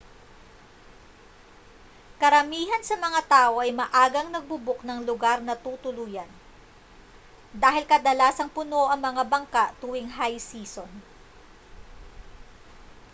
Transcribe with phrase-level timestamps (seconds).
[2.21, 6.25] karamihan sa mga tao ay maagang nagbo-book ng lugar na tutuluyan
[7.63, 10.89] dahil kadalasang puno ang mga bangka tuwing high season